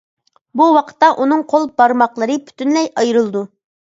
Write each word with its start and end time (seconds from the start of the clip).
بۇ 0.61 0.67
ۋاقىتتا 0.77 1.09
ئۇنىڭ 1.25 1.43
قول 1.51 1.67
بارماقلىرى 1.83 2.37
پۈتۈنلەي 2.47 2.91
ئايرىلىدۇ. 3.03 3.45